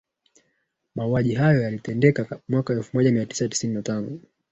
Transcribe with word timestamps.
mauaji 0.95 1.35
hayo 1.35 1.61
yaliyotendeka 1.61 2.39
mwaka 2.47 2.73
elfu 2.73 2.89
moja 2.97 3.11
mia 3.11 3.25
tisa 3.25 3.47
tisini 3.49 3.73
na 3.73 3.81
tano 3.81 4.19